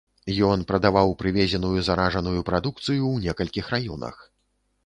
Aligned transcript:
Ён 0.51 0.63
прадаваў 0.71 1.13
прывезеную 1.19 1.83
заражаную 1.89 2.41
прадукцыю 2.49 2.97
ў 2.97 3.15
некалькіх 3.27 3.73
раёнах. 3.75 4.15